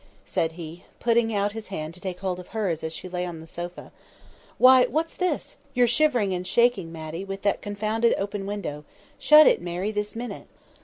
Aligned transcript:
said 0.25 0.53
he, 0.53 0.83
putting 0.99 1.31
out 1.31 1.51
his 1.51 1.67
hand 1.67 1.93
to 1.93 1.99
take 2.01 2.21
hold 2.21 2.39
of 2.39 2.47
hers 2.47 2.83
as 2.83 2.91
she 2.91 3.07
lay 3.07 3.23
on 3.23 3.39
the 3.39 3.45
sofa. 3.45 3.91
"Why, 4.57 4.85
what's 4.87 5.13
this? 5.13 5.57
you're 5.75 5.85
shivering 5.85 6.33
and 6.33 6.47
shaking, 6.47 6.91
Matty, 6.91 7.23
with 7.23 7.43
that 7.43 7.61
confounded 7.61 8.15
open 8.17 8.47
window. 8.47 8.83
Shut 9.19 9.45
it, 9.45 9.61
Mary, 9.61 9.91
this 9.91 10.15
minute!" 10.15 10.47